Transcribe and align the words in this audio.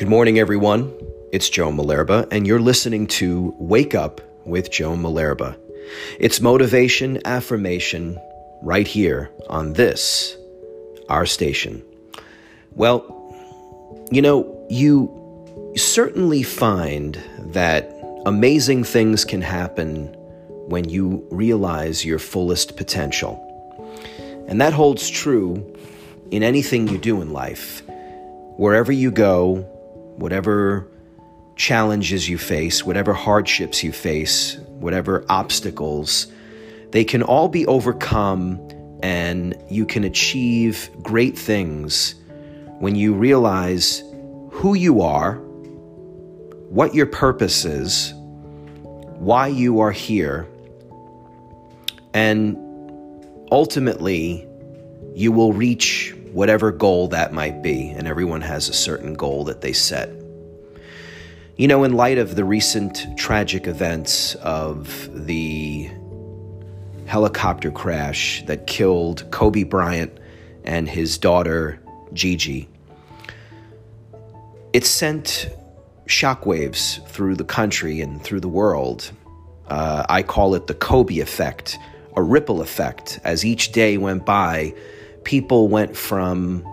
Good 0.00 0.08
morning, 0.08 0.38
everyone. 0.38 0.94
It's 1.30 1.50
Joe 1.50 1.70
Malerba, 1.70 2.26
and 2.32 2.46
you're 2.46 2.58
listening 2.58 3.06
to 3.08 3.54
Wake 3.58 3.94
Up 3.94 4.22
with 4.46 4.70
Joe 4.70 4.96
Malerba. 4.96 5.58
It's 6.18 6.40
motivation, 6.40 7.20
affirmation, 7.26 8.18
right 8.62 8.88
here 8.88 9.30
on 9.50 9.74
this, 9.74 10.38
our 11.10 11.26
station. 11.26 11.84
Well, 12.74 13.04
you 14.10 14.22
know, 14.22 14.66
you 14.70 15.74
certainly 15.76 16.44
find 16.44 17.20
that 17.52 17.94
amazing 18.24 18.84
things 18.84 19.26
can 19.26 19.42
happen 19.42 20.06
when 20.66 20.88
you 20.88 21.28
realize 21.30 22.06
your 22.06 22.18
fullest 22.18 22.78
potential. 22.78 23.36
And 24.48 24.62
that 24.62 24.72
holds 24.72 25.10
true 25.10 25.76
in 26.30 26.42
anything 26.42 26.88
you 26.88 26.96
do 26.96 27.20
in 27.20 27.34
life. 27.34 27.82
Wherever 28.56 28.92
you 28.92 29.10
go, 29.10 29.66
whatever 30.20 30.86
challenges 31.56 32.28
you 32.28 32.36
face, 32.36 32.84
whatever 32.84 33.14
hardships 33.14 33.82
you 33.82 33.90
face, 33.90 34.56
whatever 34.68 35.24
obstacles, 35.28 36.26
they 36.90 37.04
can 37.04 37.22
all 37.22 37.48
be 37.48 37.66
overcome 37.66 38.60
and 39.02 39.56
you 39.70 39.86
can 39.86 40.04
achieve 40.04 40.90
great 41.02 41.38
things 41.38 42.14
when 42.80 42.94
you 42.94 43.14
realize 43.14 44.02
who 44.50 44.74
you 44.74 45.00
are, 45.00 45.36
what 46.68 46.94
your 46.94 47.06
purpose 47.06 47.64
is, 47.64 48.12
why 49.18 49.46
you 49.46 49.80
are 49.80 49.92
here, 49.92 50.46
and 52.12 52.56
ultimately 53.50 54.46
you 55.14 55.32
will 55.32 55.54
reach 55.54 56.14
whatever 56.32 56.72
goal 56.72 57.08
that 57.08 57.32
might 57.32 57.62
be, 57.62 57.90
and 57.90 58.06
everyone 58.06 58.40
has 58.40 58.68
a 58.68 58.72
certain 58.72 59.14
goal 59.14 59.44
that 59.44 59.60
they 59.60 59.72
set. 59.72 60.10
You 61.56 61.68
know, 61.68 61.84
in 61.84 61.92
light 61.92 62.18
of 62.18 62.36
the 62.36 62.44
recent 62.44 63.06
tragic 63.18 63.66
events 63.66 64.34
of 64.36 65.08
the 65.26 65.90
helicopter 67.06 67.70
crash 67.70 68.42
that 68.46 68.66
killed 68.66 69.30
Kobe 69.30 69.64
Bryant 69.64 70.16
and 70.64 70.88
his 70.88 71.18
daughter 71.18 71.80
Gigi, 72.12 72.68
it 74.72 74.86
sent 74.86 75.50
shockwaves 76.06 77.06
through 77.08 77.36
the 77.36 77.44
country 77.44 78.00
and 78.00 78.22
through 78.22 78.40
the 78.40 78.48
world. 78.48 79.10
Uh, 79.68 80.04
I 80.08 80.22
call 80.22 80.54
it 80.54 80.66
the 80.66 80.74
Kobe 80.74 81.18
effect, 81.18 81.78
a 82.16 82.22
ripple 82.22 82.62
effect. 82.62 83.20
As 83.22 83.44
each 83.44 83.72
day 83.72 83.98
went 83.98 84.24
by, 84.24 84.74
people 85.24 85.68
went 85.68 85.96
from 85.96 86.64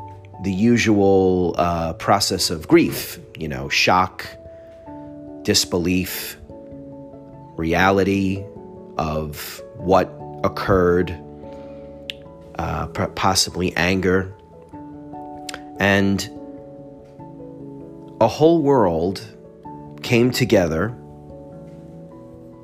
the 0.44 0.52
usual 0.52 1.56
uh, 1.58 1.94
process 1.94 2.50
of 2.50 2.68
grief, 2.68 3.20
you 3.38 3.48
know, 3.48 3.70
shock, 3.70 4.28
disbelief, 5.44 6.38
reality 7.56 8.44
of 8.98 9.62
what 9.76 10.14
occurred, 10.44 11.18
uh, 12.60 12.88
possibly 12.88 13.76
anger, 13.76 14.34
and 15.80 16.30
a 18.20 18.28
whole 18.28 18.62
world 18.62 19.22
came 20.02 20.32
together 20.32 20.96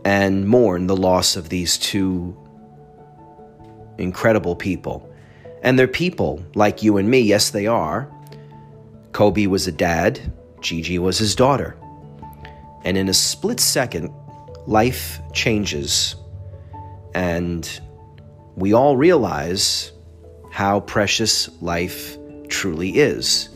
and 0.05 0.47
mourned 0.47 0.89
the 0.89 0.97
loss 0.97 1.35
of 1.35 1.49
these 1.49 1.77
two 1.77 2.35
incredible 3.97 4.55
people. 4.55 5.09
And 5.63 5.79
they're 5.79 5.87
people 5.87 6.43
like 6.55 6.83
you 6.83 6.97
and 6.97 7.09
me. 7.09 7.21
Yes, 7.21 7.49
they 7.49 7.65
are. 7.67 8.11
Kobe 9.13 9.47
was 9.47 9.67
a 9.67 9.71
dad, 9.71 10.19
Gigi 10.59 10.99
was 10.99 11.17
his 11.17 11.35
daughter. 11.35 11.77
And 12.83 12.97
in 12.97 13.09
a 13.09 13.13
split 13.13 13.59
second, 13.59 14.11
life 14.67 15.21
changes. 15.31 16.15
And 17.15 17.67
we 18.55 18.73
all 18.73 18.97
realize 18.97 19.91
how 20.51 20.81
precious 20.81 21.49
life 21.61 22.17
truly 22.49 22.97
is. 22.97 23.49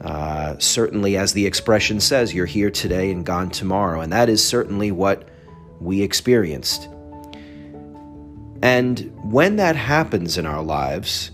Uh, 0.00 0.56
certainly, 0.58 1.16
as 1.16 1.34
the 1.34 1.46
expression 1.46 2.00
says, 2.00 2.32
you're 2.32 2.46
here 2.46 2.70
today 2.70 3.10
and 3.10 3.26
gone 3.26 3.50
tomorrow. 3.50 4.00
And 4.00 4.12
that 4.12 4.28
is 4.28 4.42
certainly 4.42 4.90
what 4.92 5.28
we 5.78 6.02
experienced. 6.02 6.88
And 8.62 9.10
when 9.24 9.56
that 9.56 9.76
happens 9.76 10.36
in 10.36 10.46
our 10.46 10.62
lives, 10.62 11.30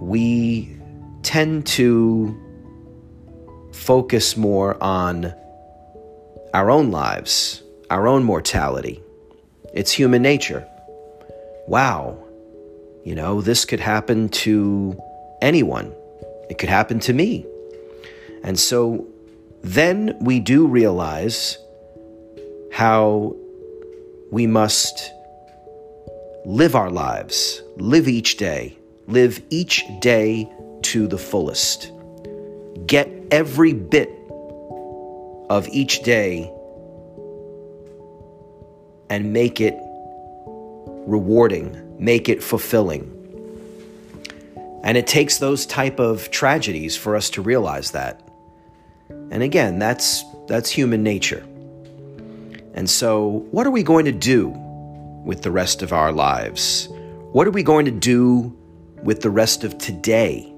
we 0.00 0.76
tend 1.22 1.66
to 1.66 2.40
focus 3.72 4.36
more 4.36 4.82
on 4.82 5.34
our 6.52 6.70
own 6.70 6.90
lives, 6.90 7.62
our 7.90 8.06
own 8.06 8.24
mortality. 8.24 9.02
It's 9.72 9.90
human 9.90 10.22
nature. 10.22 10.66
Wow, 11.66 12.18
you 13.04 13.14
know, 13.14 13.40
this 13.40 13.64
could 13.64 13.80
happen 13.80 14.28
to 14.30 15.00
anyone, 15.42 15.94
it 16.48 16.58
could 16.58 16.68
happen 16.68 16.98
to 17.00 17.12
me. 17.12 17.46
And 18.42 18.58
so 18.58 19.06
then 19.62 20.16
we 20.20 20.40
do 20.40 20.66
realize 20.66 21.58
how 22.72 23.34
we 24.30 24.46
must 24.46 25.12
live 26.44 26.74
our 26.74 26.90
lives, 26.90 27.62
live 27.76 28.06
each 28.06 28.36
day, 28.36 28.78
live 29.06 29.42
each 29.50 29.84
day 30.00 30.50
to 30.82 31.06
the 31.06 31.18
fullest. 31.18 31.90
Get 32.86 33.10
every 33.30 33.72
bit 33.72 34.10
of 35.48 35.68
each 35.68 36.02
day 36.02 36.50
and 39.08 39.32
make 39.32 39.60
it 39.60 39.74
rewarding, 41.06 41.96
make 41.98 42.28
it 42.28 42.42
fulfilling. 42.42 43.10
And 44.82 44.98
it 44.98 45.06
takes 45.06 45.38
those 45.38 45.64
type 45.64 45.98
of 45.98 46.30
tragedies 46.30 46.94
for 46.94 47.16
us 47.16 47.30
to 47.30 47.42
realize 47.42 47.92
that. 47.92 48.20
And 49.08 49.42
again, 49.42 49.78
that's 49.78 50.24
that's 50.46 50.68
human 50.68 51.02
nature. 51.02 51.42
And 52.74 52.90
so, 52.90 53.46
what 53.50 53.66
are 53.66 53.70
we 53.70 53.82
going 53.82 54.04
to 54.04 54.12
do 54.12 54.63
with 55.24 55.42
the 55.42 55.50
rest 55.50 55.82
of 55.82 55.92
our 55.92 56.12
lives? 56.12 56.88
What 57.32 57.46
are 57.46 57.50
we 57.50 57.62
going 57.62 57.86
to 57.86 57.90
do 57.90 58.56
with 59.02 59.22
the 59.22 59.30
rest 59.30 59.64
of 59.64 59.76
today 59.78 60.50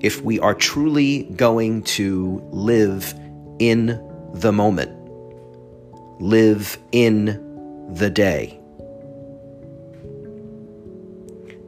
if 0.00 0.22
we 0.22 0.38
are 0.40 0.54
truly 0.54 1.24
going 1.36 1.82
to 1.82 2.40
live 2.50 3.14
in 3.58 4.00
the 4.34 4.52
moment, 4.52 4.92
live 6.20 6.78
in 6.92 7.86
the 7.94 8.08
day? 8.08 8.58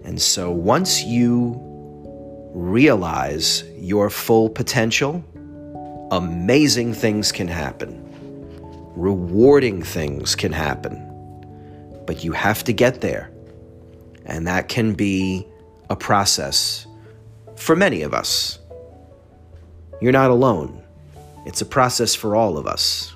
And 0.05 0.21
so 0.21 0.51
once 0.51 1.05
you 1.05 1.61
realize 2.55 3.65
your 3.77 4.11
full 4.11 4.49
potential, 4.49 5.25
amazing 6.11 6.95
things 6.95 7.31
can 7.31 7.49
happen, 7.49 8.03
rewarding 8.97 9.83
things 9.83 10.35
can 10.35 10.53
happen 10.53 11.10
but 12.11 12.25
you 12.25 12.33
have 12.33 12.65
to 12.65 12.73
get 12.73 13.03
there. 13.03 13.31
And 14.25 14.49
that 14.49 14.69
can 14.69 14.95
be 14.95 15.47
a 15.91 15.95
process 15.95 16.85
for 17.55 17.77
many 17.77 18.03
of 18.03 18.13
us. 18.13 18.59
You're 20.01 20.11
not 20.11 20.33
alone, 20.33 20.83
it's 21.47 21.61
a 21.61 21.65
process 21.65 22.17
for 22.17 22.35
all 22.35 22.59
of 22.59 22.67
us. 22.67 23.15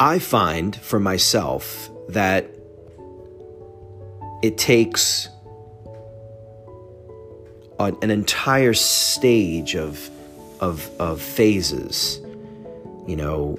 I 0.00 0.18
find 0.20 0.74
for 0.74 0.98
myself 0.98 1.90
that 2.08 2.48
it 4.42 4.56
takes 4.56 5.28
an 7.78 8.10
entire 8.10 8.72
stage 8.72 9.76
of, 9.76 10.08
of, 10.62 10.90
of 10.98 11.20
phases. 11.20 12.22
You 13.06 13.16
know, 13.16 13.58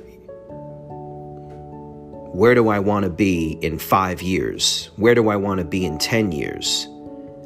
where 2.34 2.56
do 2.56 2.70
I 2.70 2.80
want 2.80 3.04
to 3.04 3.12
be 3.12 3.60
in 3.62 3.78
five 3.78 4.24
years? 4.24 4.90
Where 4.96 5.14
do 5.14 5.30
I 5.30 5.36
want 5.36 5.60
to 5.60 5.66
be 5.66 5.86
in 5.86 6.00
10 6.00 6.32
years? 6.32 6.88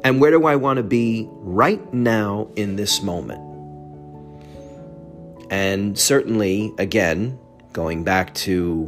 And 0.02 0.18
where 0.18 0.30
do 0.30 0.46
I 0.46 0.56
want 0.56 0.78
to 0.78 0.82
be 0.82 1.28
right 1.30 1.92
now 1.92 2.48
in 2.56 2.76
this 2.76 3.02
moment? 3.02 3.42
And 5.50 5.98
certainly, 5.98 6.72
again, 6.78 7.38
going 7.74 8.02
back 8.02 8.32
to 8.34 8.86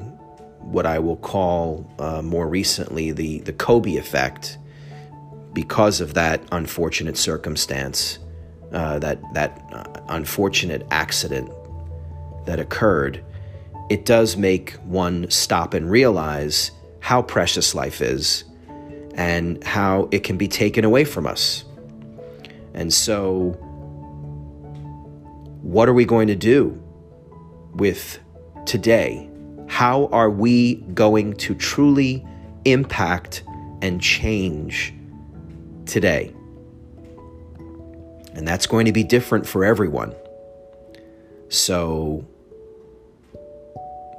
what 0.60 0.86
I 0.86 0.98
will 0.98 1.18
call 1.18 1.86
uh, 1.98 2.22
more 2.22 2.48
recently 2.48 3.12
the, 3.12 3.40
the 3.40 3.52
Kobe 3.52 3.96
effect, 3.96 4.56
because 5.52 6.00
of 6.00 6.14
that 6.14 6.42
unfortunate 6.50 7.18
circumstance, 7.18 8.18
uh, 8.72 8.98
that, 9.00 9.20
that 9.34 9.62
uh, 9.70 10.00
unfortunate 10.08 10.86
accident 10.90 11.50
that 12.46 12.58
occurred 12.58 13.22
it 13.90 14.06
does 14.06 14.36
make 14.36 14.74
one 14.84 15.28
stop 15.30 15.74
and 15.74 15.90
realize 15.90 16.70
how 17.00 17.20
precious 17.20 17.74
life 17.74 18.00
is 18.00 18.44
and 19.16 19.62
how 19.64 20.08
it 20.12 20.20
can 20.20 20.38
be 20.38 20.46
taken 20.46 20.84
away 20.84 21.04
from 21.04 21.26
us. 21.26 21.64
And 22.72 22.94
so 22.94 23.50
what 25.62 25.88
are 25.88 25.92
we 25.92 26.04
going 26.04 26.28
to 26.28 26.36
do 26.36 26.80
with 27.74 28.20
today? 28.64 29.28
How 29.66 30.06
are 30.06 30.30
we 30.30 30.76
going 30.94 31.32
to 31.38 31.54
truly 31.56 32.24
impact 32.64 33.42
and 33.82 34.00
change 34.00 34.94
today? 35.86 36.32
And 38.34 38.46
that's 38.46 38.66
going 38.66 38.86
to 38.86 38.92
be 38.92 39.02
different 39.02 39.48
for 39.48 39.64
everyone. 39.64 40.14
So 41.48 42.24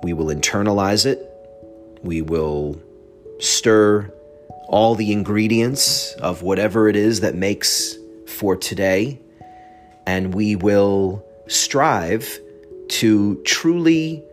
we 0.03 0.13
will 0.13 0.27
internalize 0.27 1.05
it. 1.05 1.27
We 2.03 2.21
will 2.21 2.81
stir 3.39 4.11
all 4.67 4.95
the 4.95 5.11
ingredients 5.11 6.13
of 6.13 6.41
whatever 6.41 6.87
it 6.87 6.95
is 6.95 7.21
that 7.21 7.35
makes 7.35 7.97
for 8.27 8.55
today. 8.55 9.19
And 10.07 10.33
we 10.33 10.55
will 10.55 11.23
strive 11.47 12.39
to 12.89 13.41
truly 13.43 14.23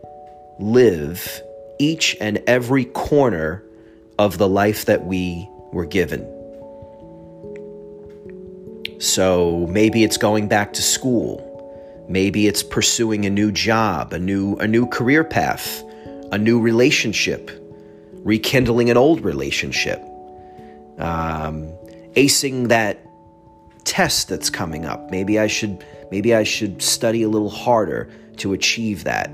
live 0.59 1.41
each 1.79 2.15
and 2.19 2.41
every 2.47 2.85
corner 2.85 3.63
of 4.17 4.37
the 4.37 4.47
life 4.47 4.85
that 4.85 5.05
we 5.05 5.47
were 5.71 5.85
given. 5.85 6.27
So 8.99 9.65
maybe 9.69 10.03
it's 10.03 10.17
going 10.17 10.49
back 10.49 10.73
to 10.73 10.81
school. 10.81 11.48
Maybe 12.09 12.47
it's 12.47 12.63
pursuing 12.63 13.27
a 13.27 13.29
new 13.29 13.51
job, 13.51 14.13
a 14.13 14.19
new 14.19 14.55
a 14.55 14.67
new 14.67 14.87
career 14.87 15.23
path, 15.23 15.83
a 16.31 16.39
new 16.39 16.59
relationship, 16.59 17.51
rekindling 18.23 18.89
an 18.89 18.97
old 18.97 19.23
relationship, 19.23 19.99
um, 20.97 21.71
acing 22.15 22.69
that 22.69 23.05
test 23.83 24.27
that's 24.27 24.49
coming 24.49 24.85
up. 24.85 25.11
Maybe 25.11 25.37
I 25.37 25.45
should 25.45 25.85
maybe 26.09 26.33
I 26.33 26.43
should 26.43 26.81
study 26.81 27.21
a 27.21 27.29
little 27.29 27.51
harder 27.51 28.09
to 28.37 28.53
achieve 28.53 29.03
that. 29.03 29.29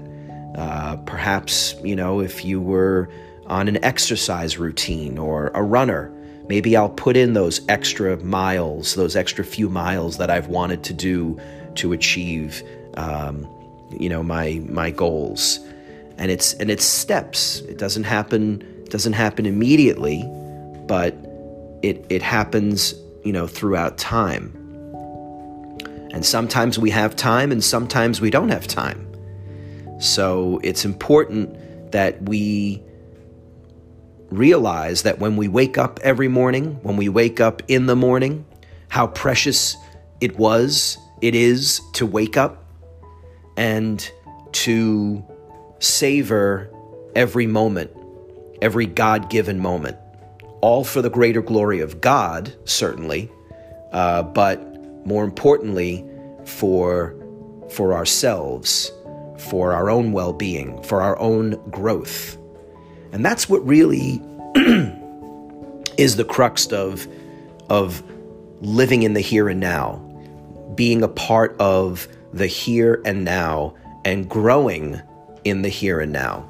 Uh, 0.57 0.97
perhaps 1.05 1.75
you 1.81 1.95
know 1.95 2.19
if 2.19 2.43
you 2.43 2.59
were 2.59 3.09
on 3.47 3.69
an 3.69 3.81
exercise 3.85 4.57
routine 4.57 5.17
or 5.17 5.49
a 5.53 5.63
runner, 5.63 6.11
maybe 6.49 6.75
I'll 6.75 6.89
put 6.89 7.15
in 7.15 7.31
those 7.31 7.61
extra 7.69 8.17
miles, 8.17 8.95
those 8.95 9.15
extra 9.15 9.45
few 9.45 9.69
miles 9.69 10.17
that 10.17 10.29
I've 10.29 10.47
wanted 10.47 10.83
to 10.83 10.93
do 10.93 11.39
to 11.75 11.93
achieve, 11.93 12.63
um, 12.95 13.47
you 13.99 14.09
know, 14.09 14.23
my 14.23 14.61
my 14.67 14.91
goals. 14.91 15.59
And 16.17 16.31
it's 16.31 16.53
and 16.53 16.69
it's 16.71 16.85
steps. 16.85 17.59
It 17.61 17.77
doesn't 17.77 18.05
happen 18.05 18.85
doesn't 18.89 19.13
happen 19.13 19.45
immediately, 19.45 20.23
but 20.87 21.13
it 21.81 22.05
it 22.09 22.21
happens, 22.21 22.93
you 23.23 23.33
know, 23.33 23.47
throughout 23.47 23.97
time. 23.97 24.53
And 26.13 26.25
sometimes 26.25 26.79
we 26.79 26.91
have 26.91 27.15
time 27.15 27.51
and 27.51 27.61
sometimes 27.61 28.21
we 28.21 28.29
don't 28.29 28.49
have 28.49 28.67
time. 28.67 29.05
So 29.99 30.61
it's 30.63 30.85
important 30.85 31.91
that 31.91 32.21
we 32.21 32.81
realize 34.29 35.03
that 35.03 35.19
when 35.19 35.35
we 35.35 35.47
wake 35.47 35.77
up 35.77 35.99
every 36.03 36.27
morning, 36.27 36.79
when 36.83 36.97
we 36.97 37.09
wake 37.09 37.39
up 37.39 37.61
in 37.67 37.85
the 37.85 37.95
morning, 37.95 38.45
how 38.89 39.07
precious 39.07 39.75
it 40.21 40.37
was, 40.37 40.97
it 41.25 41.33
is 41.33 41.81
to 41.93 42.05
wake 42.05 42.37
up 42.37 42.63
and 43.57 44.11
to 44.51 45.25
savor 45.79 46.71
every 47.15 47.47
moment, 47.47 47.89
every 48.61 48.85
God 48.85 49.27
given 49.31 49.59
moment, 49.59 49.97
all 50.61 50.83
for 50.83 51.01
the 51.01 51.09
greater 51.09 51.41
glory 51.41 51.79
of 51.79 51.99
God, 51.99 52.53
certainly, 52.65 53.31
uh, 53.91 54.21
but 54.21 54.61
more 55.07 55.23
importantly, 55.23 56.05
for, 56.45 57.15
for 57.71 57.95
ourselves, 57.95 58.91
for 59.49 59.73
our 59.73 59.89
own 59.89 60.11
well 60.11 60.31
being, 60.31 60.79
for 60.83 61.01
our 61.01 61.17
own 61.17 61.55
growth. 61.71 62.37
And 63.11 63.25
that's 63.25 63.49
what 63.49 63.65
really 63.65 64.21
is 65.97 66.17
the 66.17 66.25
crux 66.25 66.67
of, 66.67 67.07
of 67.67 68.03
living 68.61 69.01
in 69.01 69.13
the 69.13 69.21
here 69.21 69.49
and 69.49 69.59
now, 69.59 70.03
being 70.73 71.03
a 71.03 71.07
part 71.07 71.55
of 71.59 72.07
the 72.33 72.47
here 72.47 73.01
and 73.05 73.23
now, 73.23 73.75
and 74.03 74.29
growing 74.29 75.01
in 75.43 75.61
the 75.61 75.69
here 75.69 75.99
and 75.99 76.11
now. 76.11 76.49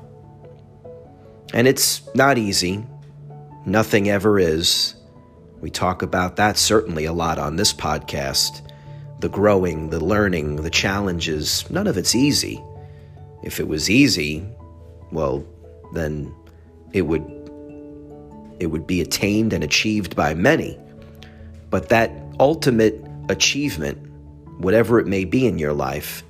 And 1.54 1.68
it's 1.68 2.02
not 2.16 2.38
easy. 2.38 2.86
Nothing 3.66 4.10
ever 4.10 4.40
is. 4.40 4.96
We 5.62 5.70
talk 5.70 6.02
about 6.02 6.36
that 6.36 6.58
certainly 6.58 7.06
a 7.06 7.14
lot 7.14 7.40
on 7.40 7.56
this 7.56 7.74
podcast. 7.74 8.62
The 9.20 9.30
growing, 9.30 9.90
the 9.90 10.04
learning, 10.04 10.58
the 10.58 10.70
challenges, 10.70 11.70
none 11.70 11.88
of 11.88 11.98
it's 11.98 12.16
easy. 12.16 12.64
If 13.44 13.60
it 13.60 13.68
was 13.68 13.90
easy, 13.90 14.46
well, 15.12 15.46
then 15.94 16.34
it 16.94 17.04
would 17.04 17.24
it 18.60 18.68
would 18.68 18.88
be 18.88 19.02
attained 19.02 19.54
and 19.54 19.64
achieved 19.64 20.16
by 20.16 20.34
many. 20.34 20.80
But 21.70 21.90
that 21.90 22.12
ultimate 22.40 23.06
achievement, 23.30 23.98
whatever 24.58 25.00
it 25.00 25.08
may 25.08 25.26
be 25.26 25.48
in 25.48 25.58
your 25.58 25.74
life, 25.74 26.24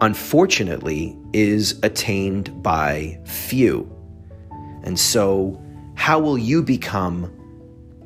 unfortunately 0.00 1.16
is 1.32 1.78
attained 1.82 2.62
by 2.62 3.18
few. 3.24 3.90
And 4.82 4.98
so, 4.98 5.60
how 5.94 6.18
will 6.18 6.38
you 6.38 6.62
become 6.62 7.24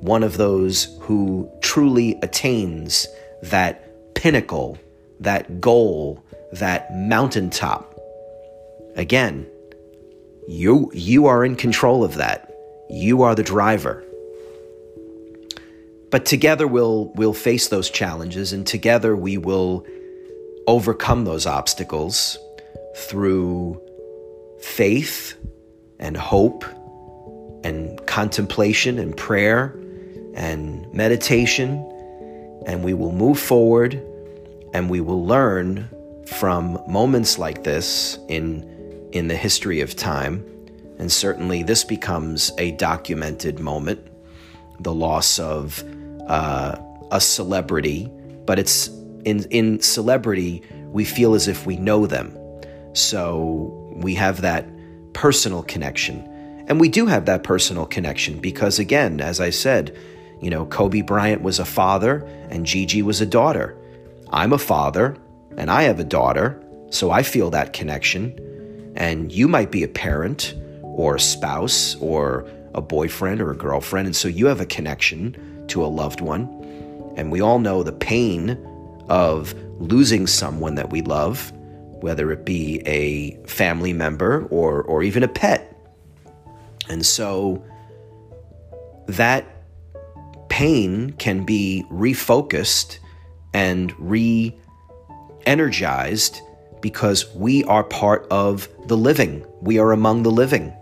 one 0.00 0.22
of 0.22 0.36
those 0.36 0.96
who 1.00 1.48
truly 1.60 2.18
attains 2.22 3.06
that 3.42 4.14
pinnacle, 4.14 4.78
that 5.20 5.60
goal, 5.60 6.24
that 6.52 6.94
mountaintop? 6.94 7.94
Again, 8.96 9.46
you, 10.48 10.90
you 10.92 11.26
are 11.26 11.44
in 11.44 11.56
control 11.56 12.04
of 12.04 12.16
that. 12.16 12.52
You 12.90 13.22
are 13.22 13.34
the 13.34 13.42
driver. 13.42 14.04
But 16.14 16.26
together 16.26 16.68
we'll, 16.68 17.06
we'll 17.16 17.32
face 17.34 17.66
those 17.66 17.90
challenges, 17.90 18.52
and 18.52 18.64
together 18.64 19.16
we 19.16 19.36
will 19.36 19.84
overcome 20.68 21.24
those 21.24 21.44
obstacles 21.44 22.38
through 22.94 23.82
faith 24.60 25.34
and 25.98 26.16
hope 26.16 26.64
and 27.64 28.06
contemplation 28.06 29.00
and 29.00 29.16
prayer 29.16 29.76
and 30.34 30.86
meditation. 30.94 31.84
And 32.64 32.84
we 32.84 32.94
will 32.94 33.10
move 33.10 33.40
forward 33.40 34.00
and 34.72 34.88
we 34.88 35.00
will 35.00 35.26
learn 35.26 35.88
from 36.26 36.80
moments 36.86 37.40
like 37.40 37.64
this 37.64 38.20
in 38.28 38.62
in 39.12 39.26
the 39.26 39.36
history 39.36 39.80
of 39.80 39.96
time. 39.96 40.44
And 41.00 41.10
certainly 41.10 41.64
this 41.64 41.82
becomes 41.82 42.52
a 42.56 42.70
documented 42.70 43.58
moment 43.58 44.06
the 44.78 44.94
loss 44.94 45.38
of 45.38 45.82
uh, 46.28 46.76
a 47.10 47.20
celebrity, 47.20 48.10
but 48.44 48.58
it's 48.58 48.88
in, 49.24 49.44
in 49.50 49.80
celebrity, 49.80 50.62
we 50.92 51.04
feel 51.04 51.34
as 51.34 51.48
if 51.48 51.66
we 51.66 51.76
know 51.76 52.06
them. 52.06 52.36
So 52.92 53.92
we 53.96 54.14
have 54.14 54.42
that 54.42 54.68
personal 55.12 55.62
connection. 55.62 56.22
And 56.66 56.80
we 56.80 56.88
do 56.88 57.06
have 57.06 57.26
that 57.26 57.42
personal 57.42 57.86
connection 57.86 58.40
because, 58.40 58.78
again, 58.78 59.20
as 59.20 59.40
I 59.40 59.50
said, 59.50 59.96
you 60.40 60.50
know, 60.50 60.66
Kobe 60.66 61.02
Bryant 61.02 61.42
was 61.42 61.58
a 61.58 61.64
father 61.64 62.26
and 62.50 62.64
Gigi 62.64 63.02
was 63.02 63.20
a 63.20 63.26
daughter. 63.26 63.76
I'm 64.30 64.52
a 64.52 64.58
father 64.58 65.16
and 65.56 65.70
I 65.70 65.82
have 65.82 66.00
a 66.00 66.04
daughter, 66.04 66.62
so 66.90 67.10
I 67.10 67.22
feel 67.22 67.50
that 67.50 67.72
connection 67.72 68.38
and 68.96 69.32
you 69.32 69.48
might 69.48 69.70
be 69.70 69.82
a 69.82 69.88
parent 69.88 70.54
or 70.82 71.16
a 71.16 71.20
spouse 71.20 71.96
or 71.96 72.48
a 72.74 72.80
boyfriend 72.80 73.40
or 73.40 73.50
a 73.50 73.56
girlfriend, 73.56 74.06
and 74.06 74.16
so 74.16 74.28
you 74.28 74.46
have 74.46 74.60
a 74.60 74.66
connection 74.66 75.36
to 75.68 75.84
a 75.84 75.86
loved 75.86 76.20
one. 76.20 76.48
And 77.16 77.30
we 77.30 77.40
all 77.40 77.58
know 77.58 77.82
the 77.82 77.92
pain 77.92 78.58
of 79.08 79.54
losing 79.78 80.26
someone 80.26 80.74
that 80.76 80.90
we 80.90 81.02
love, 81.02 81.52
whether 82.00 82.30
it 82.32 82.44
be 82.44 82.82
a 82.86 83.36
family 83.46 83.92
member 83.92 84.46
or, 84.46 84.82
or 84.82 85.02
even 85.02 85.22
a 85.22 85.28
pet. 85.28 85.70
And 86.88 87.04
so 87.04 87.64
that 89.06 89.46
pain 90.48 91.10
can 91.12 91.44
be 91.44 91.84
refocused 91.90 92.98
and 93.52 93.92
re 93.98 94.56
energized 95.46 96.40
because 96.80 97.34
we 97.34 97.64
are 97.64 97.84
part 97.84 98.26
of 98.30 98.68
the 98.86 98.96
living. 98.96 99.44
We 99.60 99.78
are 99.78 99.92
among 99.92 100.22
the 100.22 100.30
living. 100.30 100.74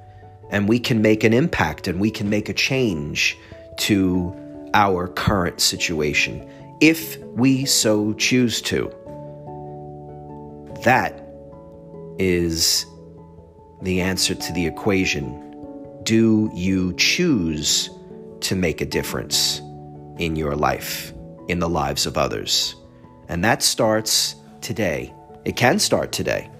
And 0.50 0.68
we 0.68 0.78
can 0.78 1.00
make 1.00 1.24
an 1.24 1.32
impact 1.32 1.88
and 1.88 2.00
we 2.00 2.10
can 2.10 2.28
make 2.28 2.48
a 2.48 2.52
change 2.52 3.38
to 3.78 4.36
our 4.74 5.08
current 5.08 5.60
situation 5.60 6.48
if 6.80 7.18
we 7.18 7.64
so 7.64 8.12
choose 8.14 8.60
to. 8.60 8.92
That 10.84 11.24
is 12.18 12.84
the 13.82 14.00
answer 14.00 14.34
to 14.34 14.52
the 14.52 14.66
equation. 14.66 16.02
Do 16.02 16.50
you 16.52 16.92
choose 16.94 17.88
to 18.40 18.56
make 18.56 18.80
a 18.80 18.84
difference 18.84 19.60
in 20.18 20.34
your 20.34 20.56
life, 20.56 21.12
in 21.46 21.60
the 21.60 21.68
lives 21.68 22.04
of 22.04 22.18
others? 22.18 22.74
And 23.28 23.44
that 23.44 23.62
starts 23.62 24.34
today. 24.60 25.14
It 25.44 25.56
can 25.56 25.78
start 25.78 26.10
today. 26.10 26.50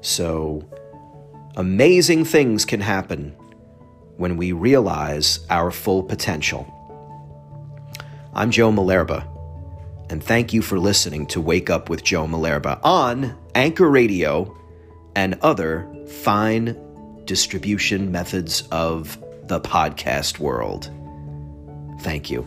So, 0.00 0.64
amazing 1.56 2.24
things 2.24 2.64
can 2.64 2.80
happen 2.80 3.34
when 4.16 4.36
we 4.36 4.52
realize 4.52 5.40
our 5.50 5.70
full 5.70 6.02
potential. 6.02 6.72
I'm 8.36 8.50
Joe 8.50 8.70
Malerba, 8.70 9.26
and 10.10 10.22
thank 10.22 10.52
you 10.52 10.60
for 10.60 10.78
listening 10.78 11.24
to 11.28 11.40
Wake 11.40 11.70
Up 11.70 11.88
with 11.88 12.04
Joe 12.04 12.26
Malerba 12.26 12.78
on 12.84 13.34
Anchor 13.54 13.88
Radio 13.88 14.54
and 15.14 15.38
other 15.40 15.90
fine 16.22 16.76
distribution 17.24 18.12
methods 18.12 18.68
of 18.70 19.18
the 19.48 19.58
podcast 19.58 20.38
world. 20.38 20.90
Thank 22.02 22.30
you. 22.30 22.46